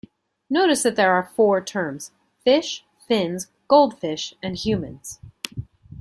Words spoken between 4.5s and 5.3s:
"humans".